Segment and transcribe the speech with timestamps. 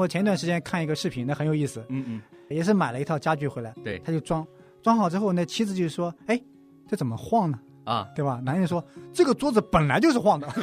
[0.00, 3.98] 我前段时间看一个视频，那很有意思，嗯嗯，也是买了一套家具回来，对。
[4.00, 4.46] 他就装，
[4.82, 6.40] 装好之后呢，妻子就说：“哎，
[6.88, 7.58] 这怎么晃呢？
[7.84, 8.82] 啊，对吧？”男人说
[9.12, 10.48] ：“这个桌子本来就是晃的。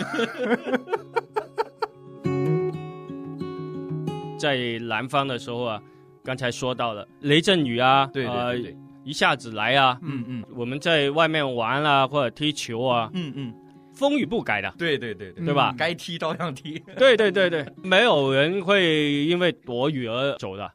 [4.39, 5.81] 在南方的时候啊，
[6.23, 8.61] 刚才说到了雷阵雨啊，对对呃对。
[8.63, 10.43] 对，一下子来啊，嗯嗯。
[10.55, 13.53] 我们在外面玩啊或者踢球啊，嗯嗯，
[13.97, 15.73] 风雨不改的，对对对对对吧？
[15.75, 16.77] 该踢照样踢。
[16.95, 20.71] 对对对对， 没有人会因为躲雨而走的。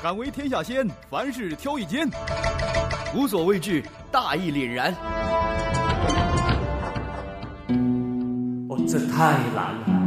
[0.00, 2.08] 敢为天下先，凡事挑一肩。
[3.16, 4.94] 无所畏惧，大义凛然。
[8.68, 10.00] 哦，这太难了。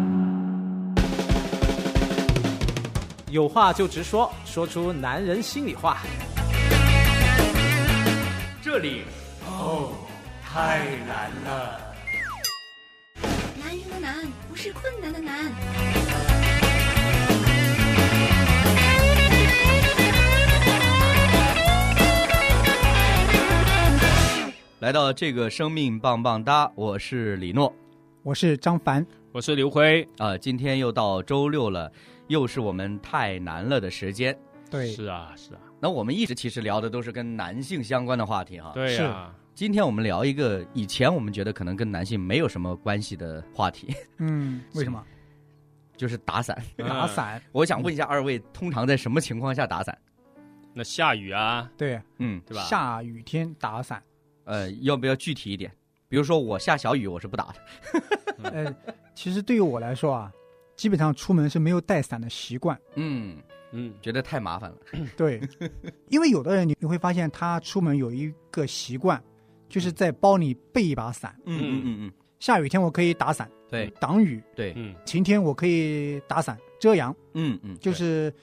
[3.30, 5.98] 有话就直说，说出男人心里话。
[8.62, 9.02] 这里
[9.46, 9.92] 哦
[10.42, 11.87] 太难了。
[13.68, 15.52] 男人的难不是困难的难。
[24.80, 27.76] 来到这个生命棒棒哒，我是李诺”
[28.24, 31.92] 我是张凡，我是刘辉，啊、今天又到周六了，
[32.28, 34.34] 又是我们太难了的时间。
[34.70, 38.72] 对，是啊是啊，那我们一直其实聊的都是跟男性相关的话题哈。
[38.74, 45.04] 对啊，今天我们聊一个以前我们觉得可能跟男性没有什么关系的话题，嗯， 为什么
[45.96, 46.62] 就是打伞。
[46.78, 47.42] 打伞？
[47.52, 49.98] 我想问一下二位，通常在什么情况下打伞？
[50.74, 52.64] 那下雨啊，对，嗯，对吧？
[52.64, 54.02] 下雨天打伞。
[54.44, 55.72] 呃，要不要具体一点？
[56.08, 58.44] 比如说我下小雨，我是不打的。
[58.52, 58.76] 呃，
[59.16, 60.32] 其实对于我来说啊，
[60.76, 62.80] 基本上出门是没有带伞的习惯。
[62.96, 63.36] 嗯，
[63.72, 64.78] 嗯，觉得太麻烦了。
[65.18, 65.42] 对，
[66.10, 69.22] 因为有的人你你会发现他出门有一个习惯，
[69.70, 71.36] 就是在包里备一把伞。
[71.46, 73.92] 嗯嗯嗯嗯，下雨天我可以打伞对。
[74.00, 74.96] 挡雨，对，嗯。
[75.06, 78.34] 晴天我可以打伞遮阳，嗯嗯，就是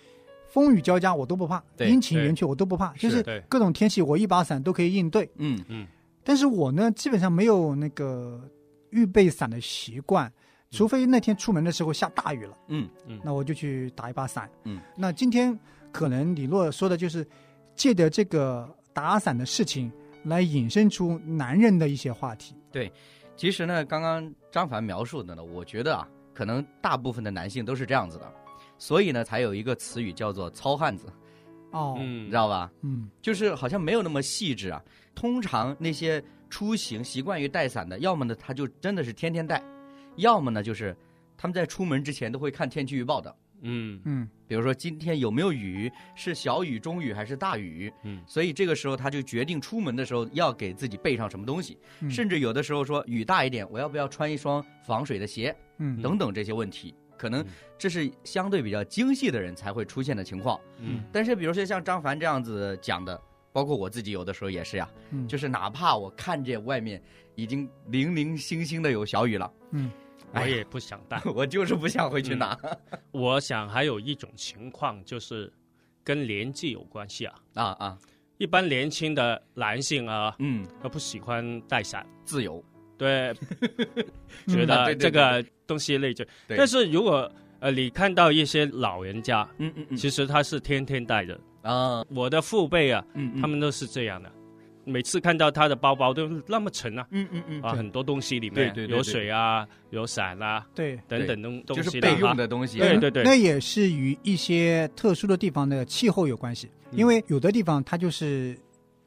[0.49, 5.29] 风雨交加我都不怕，阴晴圆缺我都不怕，就是各种天气我一把伞都可以应对。
[5.37, 5.87] 嗯嗯。
[6.23, 8.41] 但是我呢，基本上没有那个
[8.91, 10.33] 预备伞的习惯，
[10.75, 14.51] 除非那天出门的时候下大雨了，嗯嗯那我就去打一把伞。
[14.65, 15.59] 嗯，那今天
[15.93, 17.27] 可能李洛说的就是
[17.75, 19.91] 借着这个打伞的事情
[20.25, 22.55] 来引申出男人的一些话题。
[22.73, 22.93] 对
[23.37, 28.33] 其实呢，刚刚张凡描述的呢，我觉得啊，可能大部分的男性都是这样子的，
[28.79, 31.07] 所以呢，才有一个词语叫做“糙汉子”，
[31.73, 32.71] 哦，嗯你知道吧？
[32.83, 34.83] 嗯就是好像没有那么细致啊。
[35.15, 39.63] 通常那些出行习惯于带伞的，要么呢他就真的是天天带，
[40.17, 40.97] 要么呢就是
[41.37, 43.37] 他们在出门之前都会看天气预报的。
[43.63, 44.01] 嗯。
[44.05, 44.29] 嗯。
[44.47, 47.93] 比如说今天有没有雨，是小雨、中雨还是大雨？
[48.03, 48.23] 嗯。
[48.27, 55.55] 所以这个时候他就决定出门的时候要给自己备上什么东西，嗯，甚至有的时候说雨大一点，我要不要穿一双防水的鞋？
[55.79, 56.01] 嗯。
[56.03, 57.47] 等等这些问题，可能嗯。
[57.79, 60.61] 这是相对比较精细的人才会出现的情况。
[60.81, 61.03] 嗯。
[61.13, 63.21] 但是比如说像张凡这样子讲的，
[63.53, 65.27] 包括我自己有的时候也是呀，嗯。
[65.27, 67.03] 就是哪怕我看见外面
[67.35, 69.91] 已经零零星星的有小雨了，嗯
[70.33, 71.21] 我也不想带。
[71.35, 72.59] 我就是不想回去拿、
[73.13, 75.53] 我想还有一种情况就是
[76.03, 77.35] 跟年纪有关系啊。
[77.55, 77.99] 啊啊，
[78.39, 82.63] 一般年轻的男性啊，嗯，他不喜欢带伞，自由，
[82.99, 83.29] 对，
[84.47, 86.27] 嗯 觉得这个东西累赘。
[86.49, 87.31] 对但是如果
[87.61, 91.39] 呃你看到一些老人家，嗯嗯嗯其实他是天天带着。
[91.63, 94.31] 啊，我的父辈啊，嗯嗯他们都是这样的。
[94.85, 97.63] 每次看到他的包包都那么沉啊，嗯嗯嗯。
[97.63, 100.99] 啊，很多东西里面对对有水啊，有伞啊，对。
[101.09, 103.23] 等等东东就是备用西的东西，对对对。
[103.23, 106.99] 那也是与一些特殊的地方的气候有关系，嗯。
[106.99, 108.59] 因为有的地方它就是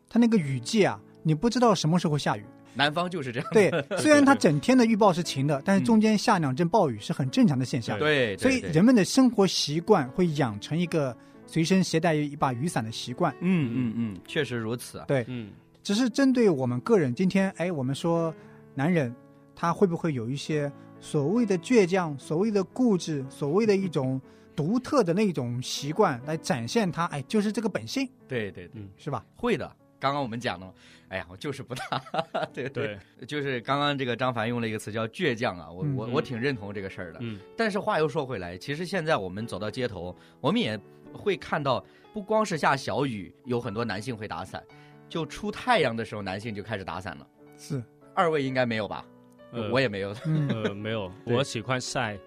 [0.10, 2.44] 它那个雨季啊，你不知道什么时候下雨。
[2.74, 7.98] 南方就是这样，对， 虽然它整天的预报是晴的，但是中间下两阵暴雨是很正常的现象。
[7.98, 13.34] 对，所以人们的生活习惯会养成一个随身携带一把雨伞的习惯。
[13.40, 15.50] 嗯嗯嗯，确实如此啊，对，嗯
[15.88, 18.36] 只是针对我们个人，今天哎，我们说
[18.76, 19.16] 男人
[19.56, 20.70] 他会不会有一些
[21.00, 24.20] 所谓的倔强、所谓的固执、所谓的一种
[24.54, 29.26] 独特的那种习惯来展现他哎，就是这个本性，对对对，是吧？
[29.38, 29.66] 会的。
[29.98, 30.74] 刚刚我们讲的，
[31.08, 32.02] 哎呀，我就是不大，
[32.54, 37.20] 对对，就是刚刚这个张凡用了一个词叫倔强啊，我嗯我我挺认同这个事儿的。
[37.22, 40.78] 嗯但是话又说回来，其实现在我们走到街头，我们也
[41.14, 41.82] 会看到，
[42.12, 44.62] 不光是下小雨，有很多男性会打伞，
[45.10, 47.28] 就出太阳的时候，男性就开始打伞了。
[47.58, 47.84] 是，
[48.14, 49.06] 二位应该没有吧？
[49.52, 50.14] 呃我也没有。
[50.26, 52.18] 嗯，呃没有，我喜欢晒，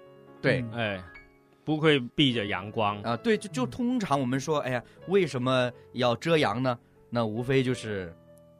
[0.40, 1.04] 对嗯哎，
[1.64, 3.00] 不会避着阳光。
[3.02, 6.78] 啊，对，就就通常我们说，哎呀，为什么要遮阳呢？
[7.10, 8.14] 那无非就是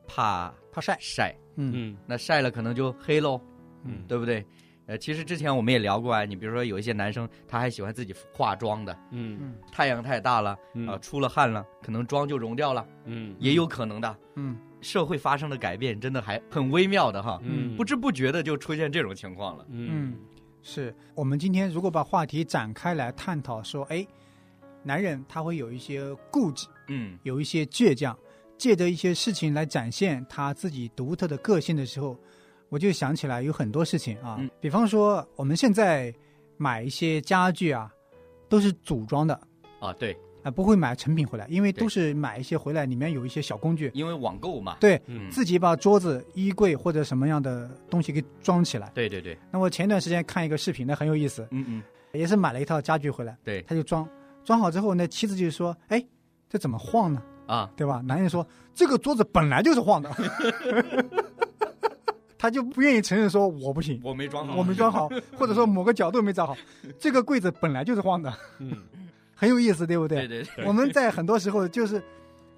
[0.07, 3.41] 怕怕晒，晒，嗯嗯那晒了可能就黑喽，
[3.85, 4.45] 嗯对不对？
[4.91, 9.39] 呃，其实之前我们也聊过啊，你比如说有一些男生他还喜欢自己化妆的，嗯。
[9.41, 9.55] 嗯。
[9.71, 10.89] 太阳太大了嗯。
[10.89, 13.37] 啊、出了汗了，可能妆就融掉了，嗯。
[13.39, 14.17] 也有可能的。
[14.35, 14.59] 嗯。
[14.81, 19.65] 社会发生的改变真的还很微妙的哈，嗯不知不觉的就出现这种情况了。
[19.71, 20.17] 嗯
[20.61, 20.93] 是。
[21.15, 24.05] 我们今天如果把话题展开来探讨，说，哎，
[24.83, 27.17] 男人他会有一些固执，嗯。
[27.23, 28.19] 有一些倔强，
[28.59, 32.19] 借着一些事情来展现他自己独特的个性的时候，
[32.71, 36.13] 我就想起来有很多事情啊，嗯比方说我们现在
[36.57, 37.93] 买一些家具啊，
[38.49, 39.39] 都是组装的
[39.81, 44.77] 啊，对，啊，不会买成品回来，因为都是买一些回来，里面有一些小工具，因为网购嘛。
[44.81, 48.91] 对嗯自己把桌子、衣柜或者什么样的东西给装起来。
[48.95, 51.83] 对对对，那我前段时间看一个视频，那很有意思，嗯嗯，
[52.13, 54.09] 也是买了一套家具回来，对他就装，
[54.45, 56.01] 装好之后呢，妻子就说：“哎，
[56.49, 57.23] 这怎么晃呢？
[57.47, 60.09] 啊，对吧？”男人说：“这个桌子本来就是晃的。”
[62.41, 66.57] 他就不愿意承认说我不行，我没装好，我没装好， 或者说某个角度没找好，
[66.99, 68.73] 这个柜子本来就是晃的，嗯。
[69.35, 70.27] 很有意思，对不对？
[70.27, 70.65] 对对，对。
[70.67, 72.03] 我们在很多时候就是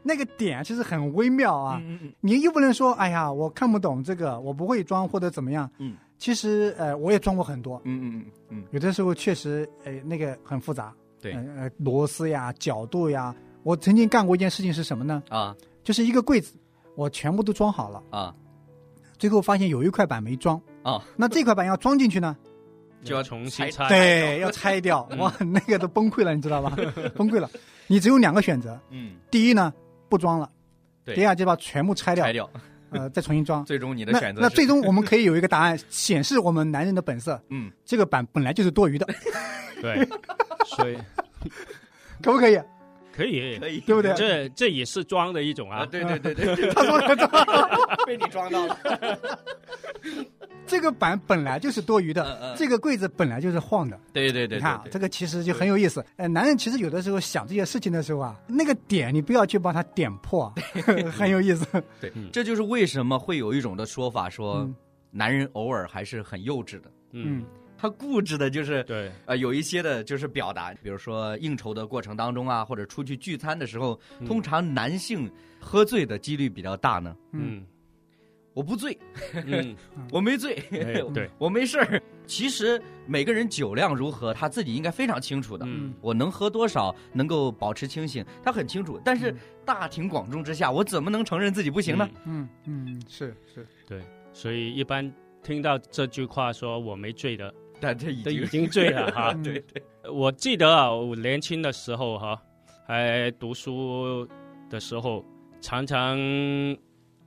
[0.03, 8.65] 那个点其实很微妙啊，嗯嗯你又不能说哎呀我看不懂这个，我不会装或者怎么样，嗯，其实呃我也装过很多，嗯嗯嗯嗯。
[8.73, 11.33] 有的时候确实呃那个很复杂，对。
[11.35, 13.33] 呃呃螺丝呀角度呀，
[13.63, 15.23] 我曾经干过一件事情是什么呢？
[15.31, 15.57] 嗯啊。
[15.85, 16.55] 就是一个柜子，
[16.97, 18.35] 我全部都装好了，啊
[19.23, 22.37] 最后发现有一块板没装，啊，那这块板要装进去呢，
[23.05, 23.71] 就要重新拆。
[23.71, 23.89] 拆。
[23.89, 26.75] 对，要拆掉，嗯 哇，那个都崩溃了，你知道吧？
[27.15, 27.49] 崩溃了。
[27.87, 29.73] 你只有两个选择，嗯，第一呢
[30.09, 30.51] 不装了，
[31.05, 31.15] 对。
[31.15, 32.51] 第二就把全部拆掉，拆掉，
[32.91, 33.63] 呃，再重新装。
[33.65, 34.43] 最终你的选择是？
[34.43, 37.41] 那最终我们可以有一个答案，显示我们男人的本色。
[37.51, 39.07] 嗯，这个板本来就是多余的，
[39.81, 40.05] 对，
[40.67, 40.97] 所以
[42.21, 42.61] 可不可以？
[43.13, 44.13] 可以，可以，对不对？
[44.15, 45.87] 这这也是装的一种啊，啊。
[45.87, 47.31] 对对对对， 他说的装。
[48.07, 48.77] 被你装到了，
[50.67, 53.99] 这个板本来就是多余的，这个柜子本来就是晃的。
[54.13, 56.05] 对对对对你看啊，这个其实就很有意思。
[56.17, 60.55] 呃，男人其实有的时候想这些事情的时候啊，那个点你不要去把它点破啊，
[61.13, 61.65] 很有意思。
[62.01, 64.75] 对嗯，这就是为什么会有一种的说法说嗯，
[65.11, 67.45] 男人偶尔还是很幼稚的，嗯，
[67.83, 77.17] 他固执的就是对，呃有一些的就是表达，比如说应酬的过程当中啊，或者出去聚餐的时候，嗯通常男性喝醉的几率比较大呢。
[77.33, 77.67] 嗯
[78.55, 78.97] 我不醉，
[79.47, 79.75] 嗯，
[80.13, 80.55] 我没醉，
[81.15, 82.01] 对， 我没事儿。
[82.27, 85.65] 其实每个人酒量如何，他自己应该非常清楚的。
[85.67, 89.01] 嗯我能喝多少，能够保持清醒，他很清楚。
[89.03, 92.09] 但是大庭广众之下，我怎么能承认自己不行呢？
[92.27, 94.03] 嗯嗯是，是对，
[94.35, 95.11] 所以一般
[95.43, 99.33] 听到这句话说我没醉的，但这已经都已经醉了 哈。
[99.35, 102.41] 嗯对对，我记得啊，我年轻的时候哈，
[102.87, 104.27] 还读书
[104.71, 105.25] 的时候，
[105.61, 106.19] 常常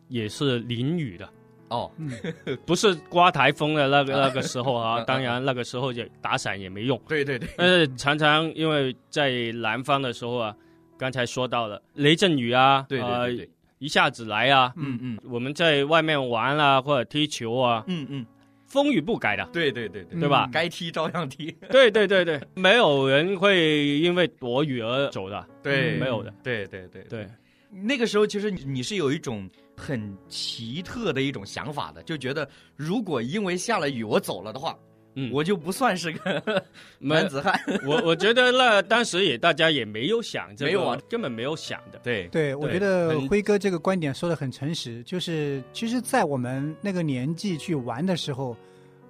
[0.07, 1.29] 也是淋雨的，
[1.69, 2.11] 哦，嗯。
[2.65, 5.03] 不是刮台风的那个 那个时候啊。
[5.03, 10.55] 当然那个时候也打伞也没用，对对对，但是常常因为在南方的时候啊，
[10.97, 15.19] 刚才说到了雷阵雨啊，对对对呃对，一下子来啊，嗯嗯。
[15.29, 18.25] 我们在外面玩啊或者踢球啊，嗯嗯，
[18.65, 19.47] 风雨不改的。
[19.53, 20.49] 对对对对，对吧？
[20.51, 26.33] 该踢照样踢，对对对对，没有人会因为躲雨而走的，对，没有的。
[26.43, 27.27] 对对对对，
[27.69, 34.77] 那个时候其实你你是有一种很奇特的一种想法的，就觉得如果因为下了雨我走了的话，
[35.15, 35.31] 嗯。
[35.33, 36.63] 我就不算是个
[36.99, 37.59] 男子汉。
[37.85, 40.97] 我我觉得那当时也大家也没有想这个，没有啊。
[41.09, 41.99] 根本没有想的。
[42.03, 42.27] 对。
[42.27, 48.55] 对，我觉得辉哥这个观点说的很诚实，就是其实，在我们那个年纪去玩的时候，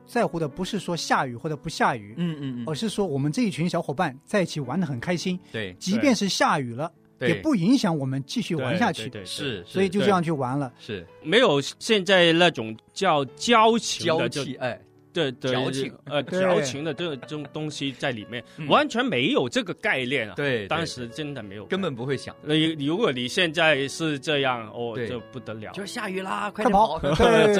[0.05, 2.63] 在乎的不是说下雨或者不下雨，嗯嗯嗯。
[2.67, 9.03] 而是说我们这一群小伙伴在一起玩的很开心，对即便是下雨了，对，也不影响我们继续玩下去。
[9.03, 10.71] 对对对是，所以就这样去玩了。
[10.77, 11.05] 是。
[11.23, 14.79] 没有现在那种叫交情娇的这气，哎，
[15.15, 15.91] 对对矫情。
[16.05, 16.41] 呃 对。
[16.41, 18.67] 矫情的这种东西在里面，嗯。
[18.67, 20.35] 完全没有这个概念啊。
[20.35, 22.53] 对，当时真的没有，根本不会想，那
[22.85, 25.07] 如果你现在是这样，哦，对。
[25.07, 27.15] 这不得了，就下雨啦，快跑，这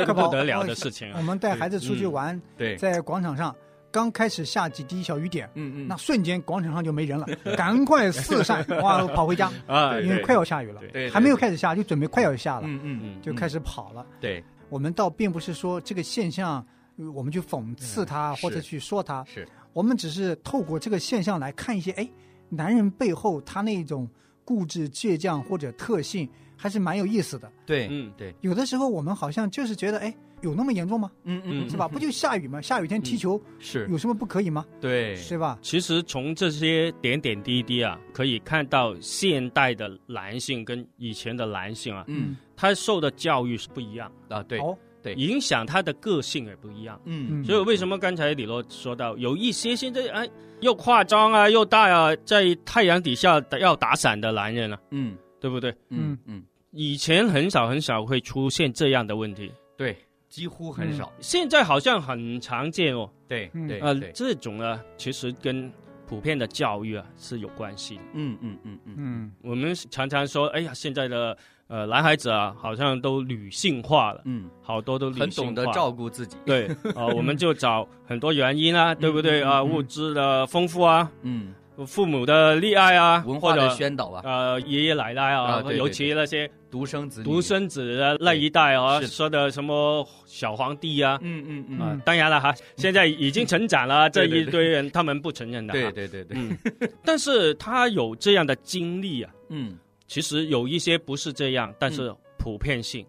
[0.05, 0.27] 快跑！
[0.27, 1.15] 不得了的事情啊。
[1.17, 2.11] 我们带孩子出去嗯。
[2.11, 3.55] 玩，对，在广场上
[3.91, 10.81] 刚开始下几滴小雨点，嗯嗯，那瞬间广场上就没人了， 赶快四散哇跑回家，啊，因为快要下雨了。
[10.91, 12.99] 对，还没有开始下，就准备快要下了，嗯嗯。
[13.03, 14.05] 嗯就开始跑了。
[14.19, 14.43] 对。
[14.69, 16.65] 我们倒并不是说这个现象，呃
[17.13, 22.09] 我们去讽刺他嗯或者去说他，是我们只是透过这个现象来看一些，哎，
[22.49, 24.07] 男人背后他那种
[24.43, 27.51] 固执、倔强或者特性，还是蛮有意思的。
[27.65, 31.11] 对嗯对有的时候我们好像就是觉得，哎，有那么严重吗？
[31.23, 31.87] 嗯嗯是吧？
[31.87, 32.61] 不就下雨吗？
[32.61, 34.65] 下雨天踢球是有什么不可以吗？
[34.79, 35.57] 对是吧？
[35.61, 45.13] 其实从这些点点滴滴啊，可以看到现代的男性跟以前的男性啊，嗯他受的教育是不一样，啊对哦，对。
[45.13, 46.99] 影响他的个性也不一样。
[47.05, 47.41] 嗯。
[47.41, 47.45] 嗯。
[47.45, 50.27] 所以为什么刚才李洛说到有一些现在哎
[50.59, 55.15] 又化妆啊又大啊，在太阳底下要打伞的男人啊，嗯。
[55.39, 55.71] 对不对？
[55.89, 56.43] 嗯嗯。
[56.71, 59.95] 以前很少很少会出现这样的问题，对，
[60.27, 63.07] 几乎很少，现在好像很常见哦。
[63.27, 65.71] 对对对，这种呢，其实跟
[66.07, 68.01] 普遍的教育啊是有关系的。
[68.13, 68.93] 嗯嗯嗯嗯。
[68.97, 69.31] 嗯。
[69.41, 79.63] 我们常常说，哎呀，现在的呃男孩子啊，好像都女性化了，嗯，好多都女很懂得照顾自己，对啊、我们就找很多原因啊，对不对啊？
[79.63, 81.53] 物质的丰富啊，嗯，
[81.87, 91.17] 父母的溺爱啊，文化的宣导啊，呃爷爷奶奶啊，啊对对尤其那些独生子女独，生子的那一代啊，说的什么小皇帝啊。
[91.23, 95.79] 嗯嗯嗯，啊，当然了哈，现在已经成长了， 这一堆人他们不承认的哈。
[95.79, 96.55] 对对对对，嗯，
[97.03, 99.75] 但是他有这样的经历啊，嗯。
[100.07, 103.05] 其实有一些不是这样，但是普遍性。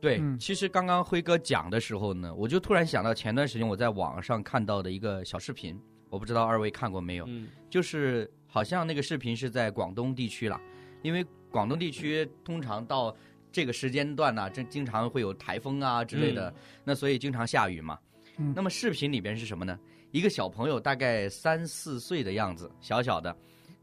[0.00, 5.78] 对，嗯其实刚刚辉哥讲的时候呢，我就突然想到前段时间我在网上看到的一个小视频，
[6.08, 7.26] 我不知道二位看过没有？
[7.28, 10.58] 嗯就是好像那个视频是在广东地区啦，
[11.02, 13.14] 因为广东地区通常到
[13.52, 16.52] 这个时间段呢、这经常会有台风啊之类的，
[16.82, 17.98] 那所以经常下雨嘛。
[18.38, 19.78] 嗯那么视频里边是什么呢？
[20.12, 23.36] 一个小朋友大概三四岁的样子，小小的，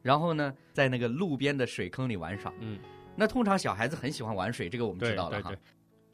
[0.08, 2.54] 然后呢，在那个路边的水坑里玩耍。
[2.62, 2.80] 嗯，
[3.14, 5.52] 那通常小孩子很喜欢玩水，这个我们知道了哈。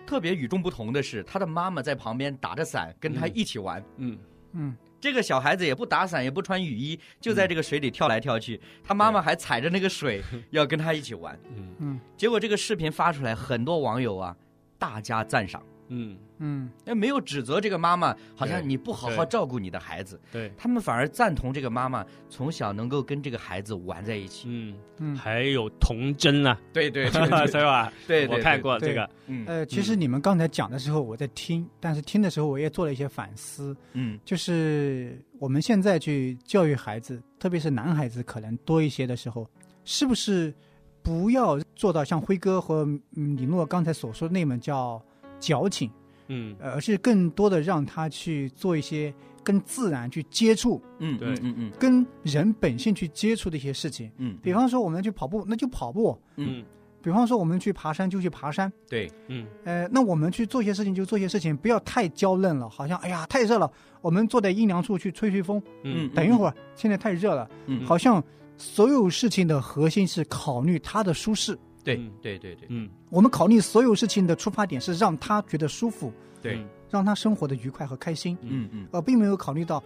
[0.04, 3.84] 特别与众不同的是，他的妈妈在旁边打着伞跟他一起玩。
[3.98, 4.18] 嗯
[4.54, 8.60] 嗯这个小孩子也不打伞，也不穿雨衣，就在这个水里跳来跳去。
[8.84, 11.40] 他妈妈还踩着那个水 要跟他一起玩。
[11.56, 14.36] 嗯嗯结果这个视频发出来，很多网友啊
[14.80, 16.70] 大加赞赏，嗯，嗯。
[16.84, 24.48] 那没有指责这个妈妈，好像你不好好照顾你的孩子，对，他们反而赞同这个妈妈从小能够跟这个孩子玩在一起。
[24.50, 25.16] 嗯，嗯。
[25.16, 27.20] 还有童真啊，对对 是
[27.64, 27.94] 吧？
[28.08, 29.46] 对对，我看过这个，嗯。
[29.46, 34.20] 呃，其实你们刚才讲的时候，我在听，但是听的时候我也做了一些反思，嗯。
[34.26, 39.48] 就是我们现在去教育孩子，特别是男孩子可能多一些的时候，
[39.86, 40.54] 是不是
[41.02, 42.86] 不要做到像辉哥和
[43.16, 45.04] 嗯李诺刚才所说的那门叫
[45.44, 45.90] 矫情，
[46.28, 46.56] 嗯。
[46.60, 51.30] 呃而是更多的让他去做一些跟自然去接触、嗯对。
[51.30, 51.72] 嗯嗯嗯。
[51.80, 54.10] 跟人本性去接触的一些事情。
[54.18, 56.64] 嗯，比方说，我们去跑步，那就跑步；嗯。
[57.02, 58.72] 比方说，我们去爬山，就去爬山。
[58.88, 59.46] 对，嗯。
[59.66, 63.70] 呃，那我们去做一些事情就做一些事情，不要太娇嫩了，好像哎呀太热了，
[64.02, 65.62] 我们坐在阴凉处去吹吹风。
[65.84, 67.86] 嗯等一会儿，现在太热了，嗯。
[67.86, 68.24] 好像
[68.58, 71.60] 所有事情的核心是考虑它的舒适。
[71.84, 72.12] 对嗯。
[72.22, 72.68] 对对对。
[72.70, 72.90] 嗯。
[73.10, 76.12] 我们考虑所有事情的出发点是让他觉得舒服，
[76.42, 79.84] 对，让他生活的愉快和开心，嗯嗯而并没有考虑到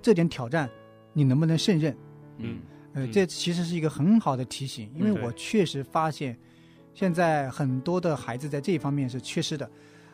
[0.00, 0.68] 这点挑战
[1.12, 1.96] 你能不能胜任。
[2.38, 2.60] 嗯
[2.94, 3.12] 呃，嗯。
[3.12, 6.38] 这其实是一个很好的提醒，因为我确实发现，
[6.94, 9.68] 现在很多的孩子在这一方面是缺失的。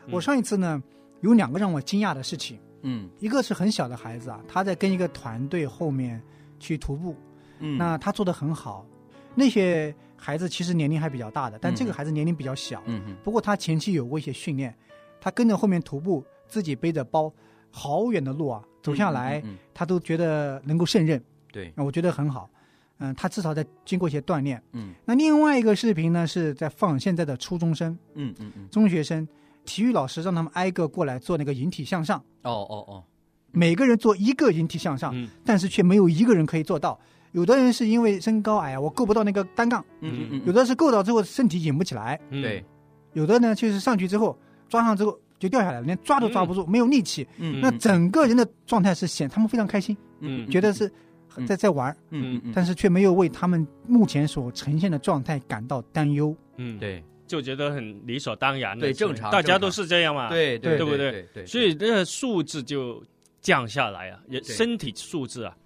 [0.07, 0.13] 嗯。
[0.13, 0.83] 我上一次呢，
[1.21, 3.09] 有两个让我惊讶的事情，嗯。
[3.19, 6.23] 一个是很小的孩子啊，他在跟一个团队后面
[6.59, 7.17] 去徒步，
[7.61, 8.87] 嗯，那他做的很好。
[9.35, 12.83] 那些孩子其实年龄还比较大的，但嗯这个孩子年龄比较小。
[12.87, 14.75] 嗯嗯不过他前期有过一些训练，
[15.21, 17.33] 他跟着后面徒步，自己背着包，
[17.71, 21.23] 好远的路啊，走下来，嗯嗯嗯他都觉得能够胜任。
[21.53, 22.51] 对，我觉得很好。
[22.99, 24.61] 嗯，他至少在经过一些锻炼。
[24.73, 29.27] 嗯那另外一个视频呢，是在放现在的初中生、嗯嗯嗯，中学生，
[29.65, 33.05] 体育老师让他们挨个过来做那个引体向上，哦哦哦，
[33.53, 36.99] 每个人做一个引体向上，嗯但是却没有一个人可以做到。
[37.39, 42.43] 有的人是因为身高矮啊，我够不到那个单杠；嗯嗯有的是够到之后身体引不起来；嗯。
[42.43, 42.65] 对，
[43.13, 44.37] 有的呢就是上去之后
[44.69, 47.27] 抓上之后就掉下来了，连抓都抓不住，没有力气。
[47.39, 50.91] 嗯那整个人的状态是显他们非常开心，嗯觉得是
[51.37, 56.37] 嗯在在玩儿，嗯嗯但是却没有为他们目前所呈现的状态感到担忧。
[56.57, 61.29] 嗯，对就觉得很理所当然的，对正常大家都是这样嘛，，对对对不对对？
[61.35, 63.03] 对，所以这个素质就
[63.41, 65.57] 降下来啊，也身体素质啊。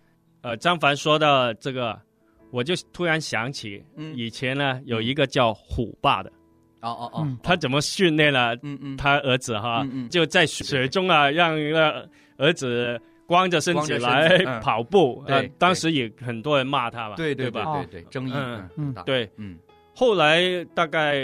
[0.42, 1.99] 呃，张凡说到这个，
[2.50, 4.14] 我就突然想起嗯。
[4.16, 6.30] 以前呢有一个叫虎爸的，
[6.80, 8.96] 哦哦哦嗯，他怎么训练了嗯嗯。
[8.96, 12.06] 他儿子哈就在水中啊，让那
[12.38, 17.62] 儿子光着身子来跑步，呃对，当时也很多人骂他吧，对对吧？
[17.64, 19.56] 哦对对，争议嗯嗯大对，嗯。
[19.94, 21.14] 后来大概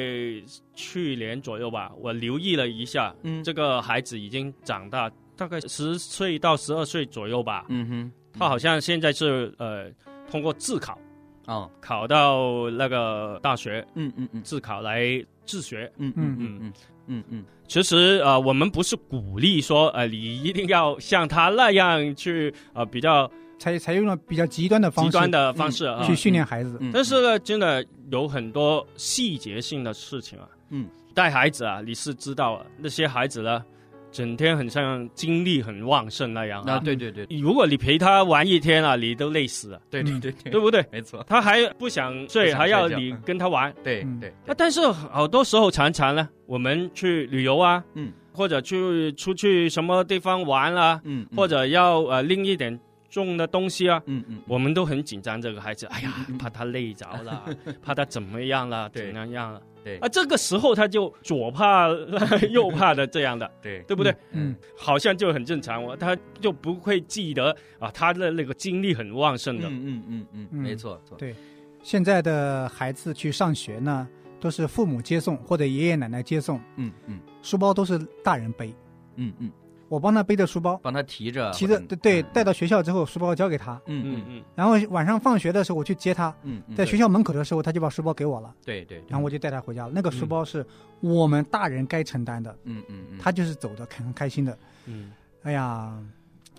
[0.75, 3.43] 去年左右吧，我留意了一下，嗯。
[3.43, 7.65] 这个孩子已经长大，大概十岁到十二岁左右吧。
[7.69, 9.87] 嗯哼，他好像现在是呃
[10.31, 10.99] 通过自考
[11.47, 11.71] 哦。
[11.81, 14.43] 考到那个大学嗯嗯嗯。
[14.43, 15.03] 自考来
[15.45, 15.91] 自学。
[15.97, 16.59] 嗯嗯嗯。
[16.63, 16.73] 嗯
[17.07, 26.79] 嗯嗯其实呃，我们不是鼓励说呃你一定要像他那样去呃比较采采用了比较极端的方式极端的方式啊，去训练孩子。
[26.81, 30.49] 嗯，但是呢，真的有很多细节性的事情啊。
[30.71, 33.63] 嗯，带孩子啊，你是知道啊，那些孩子呢，
[34.11, 36.75] 整天很像精力很旺盛那样啊。
[36.75, 36.79] 啊。
[36.85, 37.27] 对对对。
[37.41, 40.53] 如果你陪他玩一天啊，你都累死了，对对对对。
[40.53, 40.85] 对不对？
[40.91, 43.71] 没错，他还不想睡，想还要你跟他玩。
[43.71, 43.75] 嗯。
[43.85, 44.29] 对对。
[44.47, 52.79] 啊，但是好多时候常常呢，我们去旅游啊，嗯，或者去出去什么地方玩啊，嗯或者要呃拎一点
[53.11, 54.39] 重的东西啊，嗯嗯。
[54.47, 57.45] 我们都很紧张这个孩子，哎呀怕他累着了，
[57.83, 59.61] 怕他怎么样了，怎么样了。
[59.89, 59.99] 对。
[59.99, 61.89] 啊，这个时候他就左怕
[62.51, 63.81] 右怕的这样的， 对。
[63.89, 64.15] 对不对？
[64.33, 69.69] 嗯，好像就很正常，我他就不会记得啊，他的那个精力很旺盛的。
[69.69, 71.35] 嗯嗯嗯嗯，嗯没错错，对。
[71.83, 74.07] 现在的孩子去上学呢，
[74.41, 77.19] 都是父母接送或者爷爷奶奶接送，嗯嗯。
[77.43, 78.75] 书包都是大人背。
[79.17, 79.51] 嗯嗯，
[79.89, 82.27] 我帮他背着书包，帮他提着提着对对嗯。
[82.33, 84.45] 带到学校之后，书包交给他，嗯嗯嗯嗯。
[84.55, 89.93] 然后晚上放学的时候我去接他，嗯嗯，在学校门口的时候他就把书包给我了，对对，然后我就带他回家了。
[89.95, 90.65] 那个书包是
[91.01, 94.59] 我们大人该承担的，嗯嗯嗯，他就是走的很开心的。
[94.87, 95.99] 嗯，哎呀，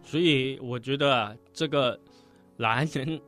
[0.03, 1.99] 所以我觉得啊，这个
[2.57, 3.19] 男人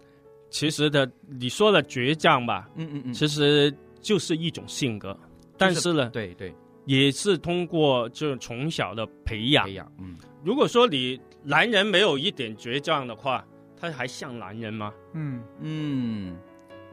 [0.49, 5.15] 其实的你说的倔强吧，嗯嗯嗯，其实就是一种性格，
[5.57, 6.53] 但是呢，对对
[6.85, 9.73] 也是通过就从小的培养培。
[9.73, 13.45] 养，嗯如果说你男人没有一点倔强的话，
[13.79, 14.91] 他还像男人吗？
[15.13, 16.37] 嗯，嗯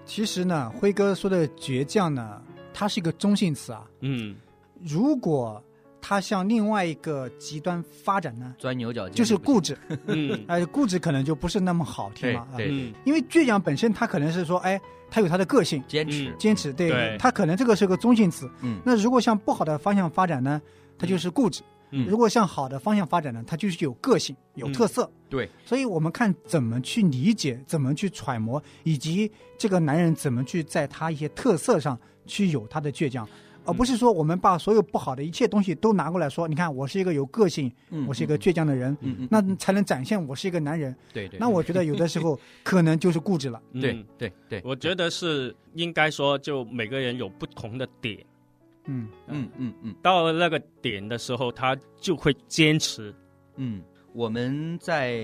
[0.05, 2.43] 其实呢，辉哥说的倔强呢，
[2.73, 3.87] 它是一个中性词啊。
[4.01, 4.37] 嗯
[4.83, 5.63] 如果
[6.01, 9.77] 他向另外一个极端发展呢，钻牛角尖就是固执，
[10.07, 10.39] 嗯。
[10.49, 12.41] 哎，固执可能就不是那么好听了。
[12.41, 12.69] 啊对。
[12.71, 12.93] 嗯。
[13.05, 16.29] 因为倔强本身，他可能是说，哎，他有他的个性，坚持。
[16.29, 16.35] 嗯。
[16.39, 16.91] 坚持，对。
[16.91, 17.17] 对。
[17.19, 18.51] 他可能这个是个中性词。
[18.63, 18.81] 嗯。
[18.85, 20.61] 那如果向不好的方向发展呢，
[20.99, 22.07] 他就是固执；嗯。
[22.07, 25.11] 如果向好的方向发展呢，他就是有个性、有特色。
[25.29, 33.29] 对，所以我们看怎么去理解、怎么去揣摩，以及这个男人怎么去在他一些特色上去有他的倔强。
[33.69, 40.95] 而不是说我们把所有不好的一切东西都拿过来说，你看我是一个有个性，嗯我是一个倔强的人，嗯嗯，那才能展现我是一个男人。
[41.13, 43.63] 对对，那我觉得有的时候可能就是固执了。
[43.75, 48.19] 对嗯对对，我觉得是应该说，就每个人有不同的点，
[48.87, 53.15] 嗯嗯嗯嗯到了那个点的时候，他就会坚持。
[53.57, 55.21] 嗯，我们在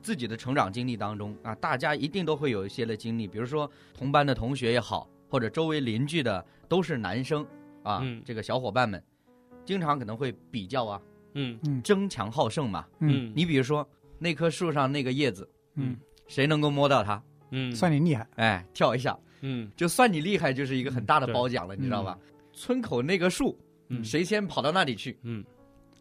[0.00, 7.46] 自己的成长经历当中啊，大家一定都会有一些的经历，比如说同班的同学也好，或者周围邻居的都是男生
[7.84, 8.20] 啊，嗯。
[8.24, 9.00] 这个小伙伴们，
[9.64, 11.00] 经常可能会比较啊，
[11.34, 11.56] 嗯。
[11.62, 11.80] 嗯。
[11.82, 12.84] 争强好胜嘛。
[12.98, 13.32] 嗯。
[13.36, 17.22] 你比如说那棵树上那个叶子，嗯，谁能够摸到它？
[17.50, 17.72] 嗯。
[17.72, 18.26] 算你厉害。
[18.34, 19.70] 哎，跳一下，嗯。
[19.76, 22.18] 就算你厉害，就是一个很大的褒奖了，你知道吧？
[22.52, 23.56] 村口那个树，
[23.88, 24.02] 嗯。
[24.02, 25.44] 谁先跑到那里去，嗯。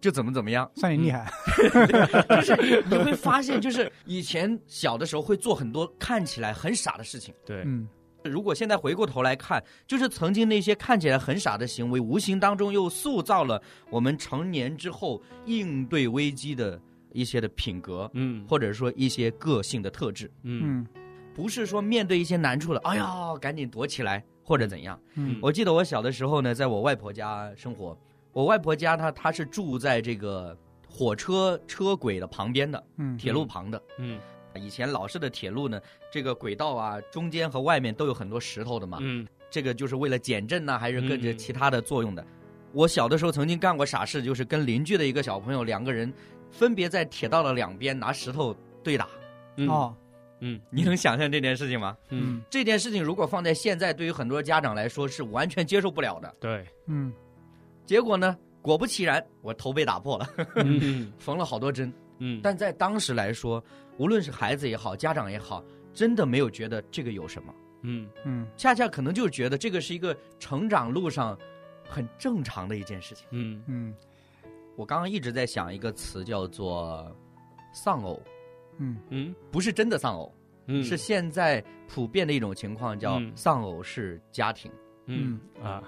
[0.02, 0.70] 就怎么怎么样。
[0.76, 1.32] 算你厉害，
[2.28, 7.34] 就是你会发现，就是 以前小的时候会做很多看起来很傻的事情。
[7.46, 7.64] 对。
[7.66, 7.88] 嗯
[8.24, 16.80] 如果现在回过头来看，就是曾经那些看起来很傻的行为，无形当中又塑造了我们成年之后应对危机的
[17.12, 20.32] 一些的品格，嗯或者说一些个性的特质。
[20.44, 20.88] 嗯嗯
[21.36, 25.00] 不是说面对一些难处了，哎呀，赶紧躲起来或者怎样。
[25.16, 27.98] 嗯我记得我小的时候呢，在我外婆家生活，
[28.32, 30.56] 我外婆家她她是住在这个
[30.88, 33.82] 火车车轨的旁边的，嗯铁路旁的。
[33.98, 34.20] 嗯
[34.56, 35.80] 以前老式的铁路呢，
[36.12, 42.26] 这个轨道啊，中间和外面都有很多石头的嘛，嗯这个就是为了减震呐、还是跟着嗯其他的作用的。
[42.72, 46.12] 我小的时候曾经干过傻事，就是跟邻居的一个小朋友两个人
[46.50, 49.08] 分别在铁道的两边拿石头对打。
[49.58, 49.96] 嗯哦
[50.40, 51.96] 嗯你能想象这件事情吗？
[52.10, 56.36] 嗯这件事情如果放在现在，对于很多家长来说是完全接受不了的。
[56.40, 57.14] 对嗯
[57.86, 61.94] 结果呢，果不其然，我头被打破了，嗯 缝了好多针。
[62.20, 63.64] 嗯但在当时来说，
[63.98, 68.10] 无论是孩子也好，家长也好，真的没有觉得这个有什么，嗯。
[68.26, 68.48] 嗯。
[68.58, 71.38] 恰恰可能就是觉得这个是一个成长路上
[71.88, 73.28] 很正常的一件事情。
[73.32, 73.64] 嗯。
[73.68, 73.96] 嗯。
[74.76, 77.16] 我刚刚一直在想一个词，叫做
[77.74, 78.22] 丧偶，
[78.78, 78.98] 嗯。
[79.10, 79.36] 嗯？
[79.52, 80.34] 不是真的丧偶，
[80.66, 80.84] 嗯。
[80.84, 83.32] 是现在普遍的一种情况，叫嗯。
[83.36, 84.72] 丧偶式家庭。
[85.06, 85.40] 嗯。
[85.62, 85.84] 啊。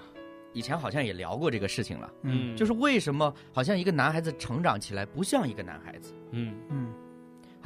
[0.52, 2.56] 以前好像也聊过这个事情了，嗯。
[2.56, 6.14] 就是为什么好像一个男孩子成长起来不像一个男孩子？
[6.30, 6.54] 嗯。
[6.70, 6.94] 嗯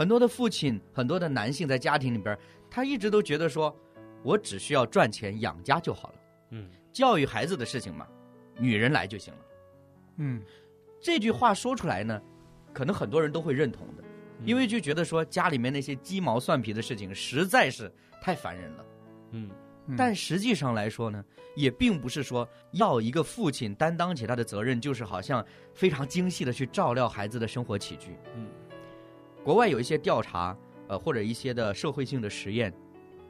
[0.00, 2.34] 很多的父亲，很多的男性在家庭里边，
[2.70, 3.78] 他一直都觉得说，
[4.22, 6.14] 我只需要赚钱养家就好了，
[6.52, 6.70] 嗯。
[6.90, 8.06] 教育孩子的事情嘛，
[8.58, 9.40] 女人来就行了。
[10.16, 10.42] 嗯。
[11.02, 12.18] 这句话说出来呢，
[12.72, 14.02] 可能很多人都会认同的，
[14.42, 18.86] 因为就觉得说家里面那些鸡毛蒜皮的事情实在是太烦人了。
[19.32, 19.50] 嗯。
[19.86, 19.96] 嗯。
[19.98, 21.22] 但实际上来说呢，
[21.54, 28.16] 也并不是说要一个父亲担当起他的责任，就是好像非常精细的去照料孩子的生活起居。
[28.34, 28.48] 嗯，
[29.42, 30.56] 国外有一些调查，
[30.88, 32.72] 呃，或者一些的社会性的实验，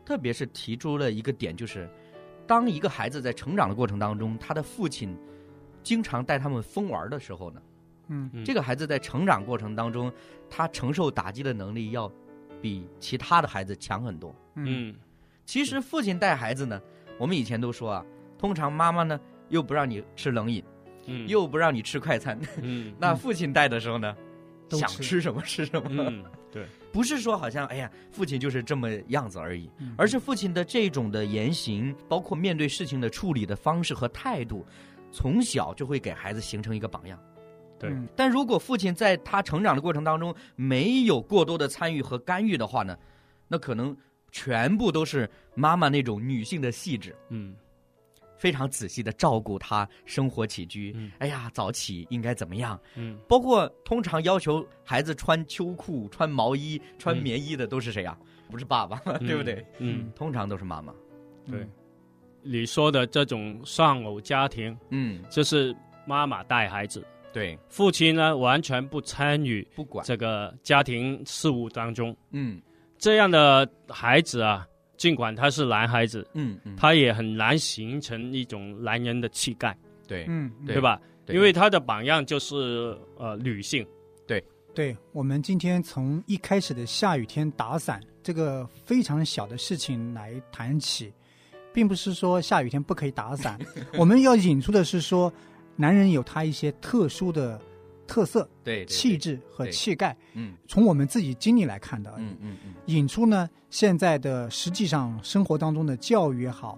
[0.05, 1.88] 特别是提出了一个点，就是
[2.46, 5.16] 当一个孩子在成长的过程当中，他的父亲
[5.83, 7.62] 经常带他们疯玩的时候呢，
[8.09, 8.31] 嗯。
[8.33, 8.44] 嗯。
[8.44, 10.12] 这个孩子在成长过程当中，
[10.49, 12.11] 他承受打击的能力要
[12.61, 14.35] 比其他的孩子强很多。
[14.57, 14.90] 嗯。
[14.90, 14.94] 嗯。
[15.46, 16.81] 其实父亲带孩子呢，
[17.18, 18.05] 我们以前都说啊，
[18.37, 19.18] 通常妈妈呢
[19.49, 20.62] 又不让你吃冷饮，
[21.07, 21.29] 嗯。
[21.29, 22.92] 又不让你吃快餐，嗯。
[22.99, 24.16] 那父亲带的时候呢，
[24.78, 26.66] 想吃什么吃什么， 嗯对。
[26.92, 29.94] 不是说好像哎呀，父亲就是这么样子而已，嗯。
[29.96, 34.66] 而是父亲的这种的言行，包括面对事情的处理的方式和态度，
[35.12, 37.18] 从小就会给孩子形成一个榜样。
[37.78, 37.90] 对。
[37.90, 38.09] 嗯。
[38.16, 42.96] 但如果父亲在他成长的过程当中没有过多的参与和干预的话呢，
[43.46, 43.96] 那可能
[44.33, 47.54] 全部都是妈妈那种女性的细致，嗯
[48.40, 50.92] 非常仔细的照顾他生活起居。
[50.96, 52.81] 嗯哎呀，早起应该怎么样？
[52.96, 58.16] 嗯包括通常要求孩子穿秋裤、穿毛衣、穿嗯棉衣的都是谁呀、
[58.50, 59.62] 不是爸爸，对不对？
[59.79, 60.92] 嗯，通常都是妈妈。
[61.50, 61.66] 对
[62.42, 65.76] 你说的这种丧偶家庭，嗯，就是
[66.07, 70.03] 妈妈带孩子，对，父亲呢完全不参与不管。
[70.07, 72.16] 这个家庭事务当中。
[72.31, 72.61] 嗯
[72.98, 74.66] 这样的孩子啊，
[75.00, 79.74] 尽管他是男孩子，嗯嗯，他也很难形成一种男人的气概，
[80.06, 81.00] 对嗯，对对吧？
[81.24, 83.82] 对因为他的榜样就是呃女性。
[84.26, 91.10] 对对，我们今天从一开始的下雨天打伞这个非常小的事情来谈起，
[91.72, 93.58] 并不是说下雨天不可以打伞，
[93.96, 95.32] 我们要引出的是说，
[95.76, 97.58] 男人有他一些特殊的
[98.11, 100.55] 特色、对对气，质和气概，嗯。
[100.66, 102.12] 从我们自己经历来看的。
[102.18, 106.77] 嗯嗯嗯，引出呢现在的实际上生活当中的教育也好，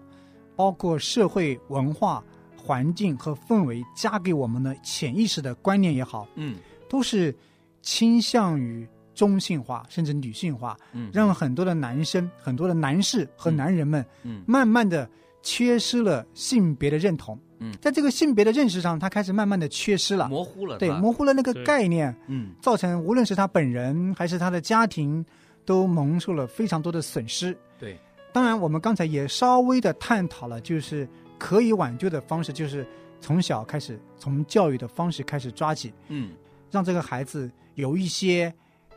[0.55, 2.23] 包括社会文化
[2.55, 6.57] 环境和氛围加给我们的潜意识的观念也好，嗯。
[6.87, 7.35] 都是
[7.81, 13.57] 倾向于中性化甚至女性化，嗯，让很多的男生、很多的男士和嗯。
[13.57, 14.43] 男人们嗯。
[14.47, 15.09] 慢慢的
[15.43, 17.39] 缺失了性别的认同。
[17.63, 17.73] 嗯。
[17.81, 22.15] 在这个性别的认识上，他开始慢慢的缺失了，模糊了，对，模糊了那个概念。
[22.27, 22.51] 嗯。
[22.61, 25.25] 造成无论是他本人还是他的家庭，
[25.65, 27.57] 都蒙受了非常多的损失。
[27.79, 27.97] 对，
[28.33, 32.87] 当然我们刚才也稍微的探讨了，就是可以挽救的方式，就是
[33.21, 36.33] 从小开始，从教育的方式开始抓起，嗯。
[36.71, 38.53] 让这个孩子有一些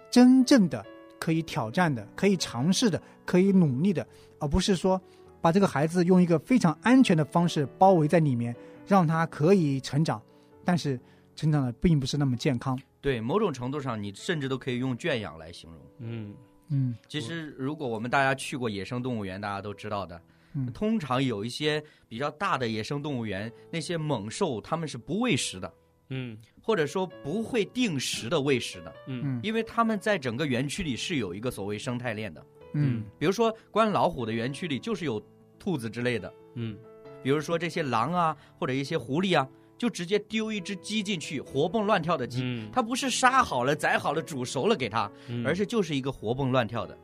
[0.09, 0.85] 真正的
[1.19, 4.07] 可以挑战的、可以尝试的、可以努力的，
[4.39, 5.01] 而不是说
[5.45, 8.55] 把这个孩子用一个非常安全的方式包围在里面，
[8.87, 10.19] 让他可以成长，
[10.63, 10.99] 但是
[11.35, 12.75] 成长的并不是那么健康。
[12.99, 15.79] 对，某种程度上，你甚至都可以用圈养来形容。
[15.99, 16.33] 嗯
[16.69, 20.19] 嗯其实，如果我们大家去过野生动物园，大家都知道的，
[20.55, 25.71] 嗯通常有一些比较大的野生动物园，那些猛兽它们是不喂食的，
[26.09, 32.43] 嗯或者说不会定时的喂食的，嗯嗯因为它们在整个园区里是有一个所谓生态链的。
[32.77, 35.23] 嗯比如说，关老虎的园区里就是有
[35.59, 36.77] 兔子之类的，嗯
[37.23, 42.41] 比如说这些狼啊，或者一些狐狸啊，就直接丢一只鸡进去，活蹦乱跳的鸡。
[42.43, 46.97] 嗯，它不是杀好了、宰好了、煮熟了给它，嗯而是就是一个活蹦乱跳的，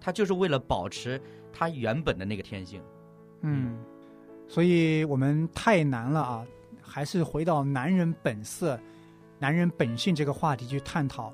[0.00, 1.20] 它就是为了保持
[1.52, 2.80] 它原本的那个天性。
[3.42, 3.76] 嗯，
[4.48, 6.46] 所以我们太难了啊！
[6.80, 8.78] 还是回到男人本色、
[9.40, 11.32] 男人本性这个话题去探讨，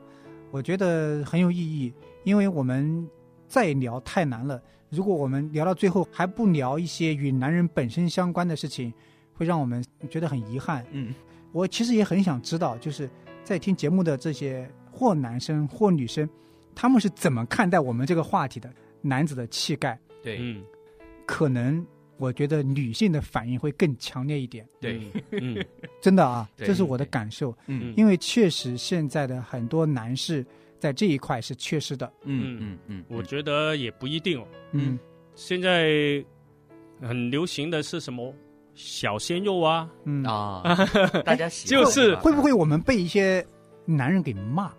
[0.51, 1.93] 我觉得很有意义。
[2.25, 3.09] 因为我们
[3.47, 4.61] 再聊太难了，
[4.93, 8.93] 如果我们聊到最后还不聊一些与男人本身相关的事情，
[9.33, 10.85] 会让我们觉得很遗憾。
[10.93, 11.15] 嗯。
[11.51, 13.09] 我其实也很想知道，就是
[13.43, 16.29] 在听节目的这些或男生或女生，
[16.75, 18.71] 他们是怎么看待我们这个话题的？
[19.01, 20.63] 男子的气概，对、嗯。
[21.25, 21.85] 可能
[22.19, 24.67] 我觉得女性的反应会更强烈一点。
[24.79, 25.01] 对，
[25.31, 25.65] 嗯。
[26.03, 27.95] 真的啊，这是我的感受，嗯。
[27.97, 30.45] 因为确实现在的很多男士
[30.83, 32.13] 在这一块是缺失的。
[32.25, 34.45] 嗯嗯嗯，我觉得也不一定哦。
[34.73, 34.99] 嗯。
[35.37, 36.25] 现在
[37.01, 38.35] 很流行的是什么？
[38.75, 39.89] 小鲜肉啊？
[40.07, 40.63] 嗯，啊，
[41.25, 43.47] 大家喜欢就是会不会我们被一些
[43.85, 44.73] 男人给骂？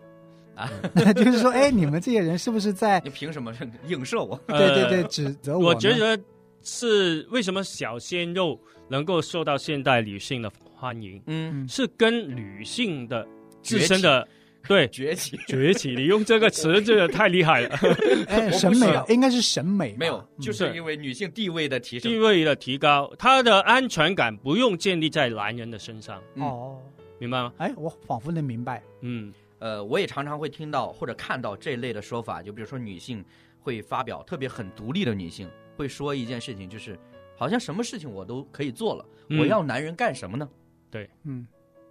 [0.56, 0.70] 啊？
[1.16, 3.54] 就是说，哎，你们这些人是不是在你凭什么
[3.88, 4.38] 映射我？
[4.48, 6.20] 对对对呃指责我我觉得
[6.64, 11.68] 是为什么小鲜肉能够受到现代女性的欢迎，嗯，嗯。
[11.70, 13.26] 是跟女性的
[13.62, 14.28] 自身的
[14.68, 15.38] 对，崛起。
[15.48, 17.78] 崛起，你用这个词，这个太厉害了。
[18.54, 22.18] 审美啊应该是审美，没有，嗯就是因为女性地位的提升地。
[22.18, 26.80] 位的提高，她的安全感不用建立在男人的身上，嗯哦，
[27.20, 27.54] 明白吗？
[27.58, 33.24] 哎，我仿佛能明白，嗯呃，我也常常会听到或者看到这类的说法，就比如说女性
[33.60, 36.98] 会发表，特别很独立的女性会说一件事情，就是
[37.36, 40.48] 好像什么事情我都可以做了，嗯我要男人干什么呢？
[40.90, 41.46] 对嗯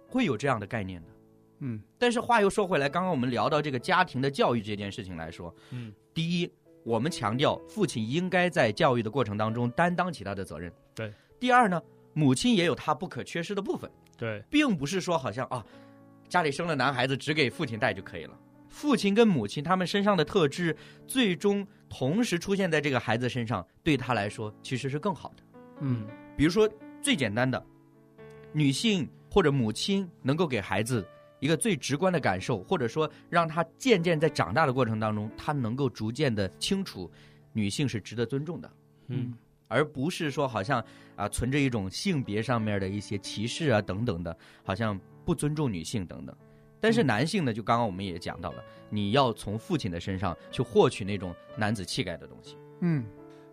[0.07, 1.07] 会有这样的概念的。
[1.65, 6.51] 嗯但是话又说回来，刚刚我们聊到这个家庭的教育这件事情来说，嗯，第一，
[6.83, 10.71] 我们强调父亲应该在教育的过程当中担当起他的责任。
[10.93, 11.11] 对。
[11.39, 11.81] 第二呢，
[12.13, 15.65] 母亲也有她不可缺失的部分，对，并不是说好像啊，
[16.29, 18.37] 家里生了男孩子只给父亲带就可以了。
[18.69, 25.43] 父亲跟母亲他们身上的特质，最终同时出现在这个孩子身上，对他来说其实是更好的。
[25.79, 26.69] 嗯比如说
[27.01, 27.63] 最简单的，
[28.51, 31.05] 女性或者母亲能够给孩子
[31.43, 37.11] 一个最直观的感受，或者说让他渐渐在长大的过程当中，他能够逐渐的清楚，
[37.51, 38.71] 女性是值得尊重的，
[39.07, 39.33] 嗯
[39.67, 40.81] 而不是说好像
[41.17, 46.33] 啊存着一种性别上面的一些歧视啊等等的，好像不尊重女性等等。
[46.79, 52.57] 但是男性呢，就刚刚我们也讲到了，你要从父亲的身上去获取那种男子气概的东西。
[52.79, 53.03] 嗯，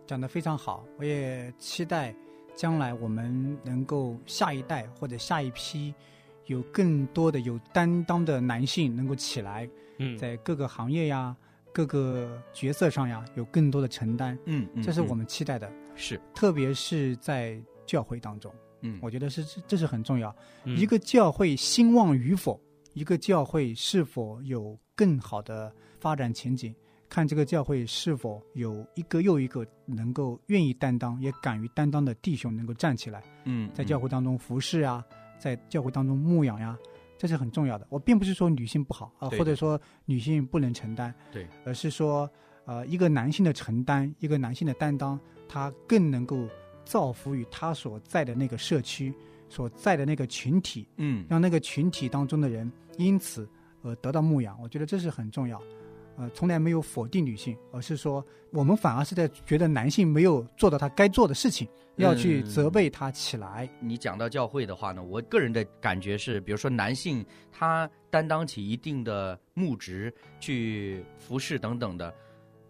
[0.06, 2.14] 讲得非常好，我也期待
[2.54, 5.92] 将来我们能够下一代或者下一批
[6.50, 11.34] 有更多的有担当的男性能够起来，嗯，在各个行业呀、
[11.72, 16.20] 各个角色上呀有更多的承担，嗯，嗯这是我嗯们期待的，是。
[16.34, 18.98] 特别是在教会当中，嗯。
[19.00, 20.34] 我觉得是这这是很重要。
[20.64, 20.76] 嗯。
[20.76, 22.60] 一个教会兴旺与否，
[22.94, 26.74] 一个教会是否有更好的发展前景，
[27.08, 33.70] 看这个教会是否有一个又一个能够愿意担当、也敢于担当的弟兄能够站起来，嗯。
[33.72, 35.04] 在教会当中服侍啊，
[35.40, 36.78] 在教会当中牧养呀，
[37.18, 37.86] 这是很重要的。
[37.88, 42.30] 我并不是说女性不好啊、对或者说女性不能承担，对，而是说，
[42.66, 46.46] 呃，一个男性的承担，一个男性的担当，他更能够
[46.84, 49.12] 造福于他所在的那个社区、
[49.48, 53.48] 所在的那个群体，嗯让那个群体当中的人因此
[53.82, 54.60] 而得到牧养。
[54.62, 55.60] 我觉得这是很重要。
[56.16, 63.68] 呃，从来没有否定女性，而是说我们反而是在觉得男性没有做到他该做的事情，要去嗯责备他起来。
[63.80, 72.14] 你讲到教会的话呢，我个人的感觉是，比如说男性他担当起一定的牧职去服侍等等的，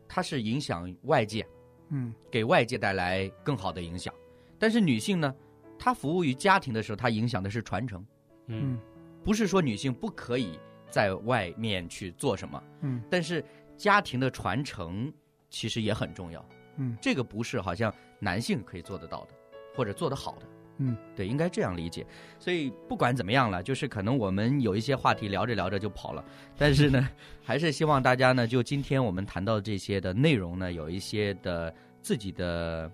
[0.07, 1.45] 他是影响外界，
[1.89, 4.15] 嗯给外界带来更好的影响。
[4.59, 5.35] 但是女性呢，
[5.79, 8.05] 她服务于家庭的时候，她影响的是传承，
[8.47, 8.81] 嗯嗯
[9.25, 10.59] 不是说女性不可以
[10.91, 13.45] 在外面去做什么，嗯但是
[13.77, 15.13] 家庭的传承
[15.49, 16.45] 其实也很重要。
[16.77, 19.35] 嗯这个不是好像男性可以做得到的，
[19.75, 20.47] 或者做得好的。
[20.83, 22.07] 嗯，对，应该这样理解。
[22.39, 26.25] 所以不管怎么样了，就是可能我们有一些话题聊着聊着就跑了，
[26.57, 27.07] 但是呢，
[27.45, 32.91] 还是希望大家呢，就今天我们谈到这些的内容呢，有一些的自己的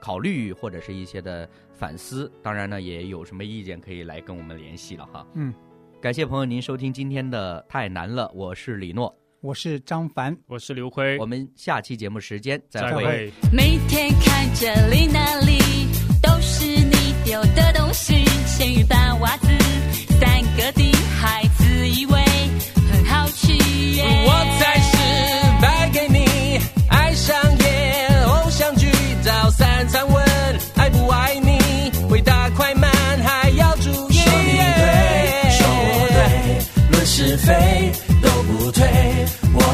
[0.00, 2.28] 考虑或者是一些的反思。
[2.42, 5.24] 当然呢，也有什么意见可以来跟我们联系了哈。
[5.34, 5.54] 嗯，
[6.04, 13.32] 感谢朋友您收听今天的《太难了》，我是李诺，我是张凡，我是刘辉我，们下期节目时间再再会。
[13.50, 15.56] 每天看这里那里
[16.22, 19.48] 都是你丢的东西，咸鱼拌袜子，
[20.20, 22.20] 三个的孩子以为
[22.92, 24.04] 很好吃耶。
[24.26, 26.58] 我才是败给你，
[26.90, 28.90] 爱上夜偶像剧，
[29.22, 30.33] 早三餐问
[37.26, 38.84] 是非都不退。
[39.54, 39.73] 我